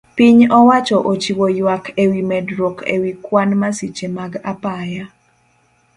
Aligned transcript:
Piny 0.15 0.43
owacho 0.59 0.97
ochiwo 1.11 1.45
yuak 1.57 1.85
ewi 2.03 2.19
medruok 2.29 2.77
ekwan 2.95 3.49
masiche 3.61 4.07
mag 4.17 4.31
apaya 4.51 5.03